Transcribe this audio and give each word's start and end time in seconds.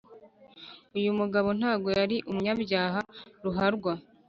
uyu 0.97 1.11
mugabo 1.19 1.49
ntabwo 1.59 1.89
yari 1.99 2.17
umunyabyaha 2.29 2.99
ruharwa; 3.43 3.93